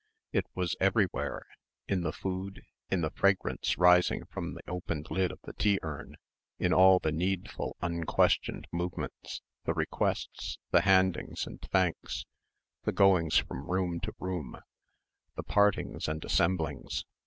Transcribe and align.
It 0.31 0.47
was 0.55 0.75
everywhere, 0.79 1.45
in 1.87 2.01
the 2.01 2.11
food, 2.11 2.63
in 2.89 3.01
the 3.01 3.11
fragrance 3.11 3.77
rising 3.77 4.25
from 4.25 4.55
the 4.55 4.63
opened 4.67 5.11
lid 5.11 5.31
of 5.31 5.37
the 5.43 5.53
tea 5.53 5.77
urn, 5.83 6.15
in 6.57 6.73
all 6.73 6.97
the 6.97 7.11
needful 7.11 7.77
unquestioned 7.83 8.65
movements, 8.71 9.43
the 9.65 9.75
requests, 9.75 10.57
the 10.71 10.81
handings 10.81 11.45
and 11.45 11.61
thanks, 11.61 12.25
the 12.83 12.91
going 12.91 13.29
from 13.29 13.69
room 13.69 13.99
to 13.99 14.15
room, 14.17 14.59
the 15.35 15.43
partings 15.43 16.07
and 16.07 16.23
assemblings. 16.25 17.05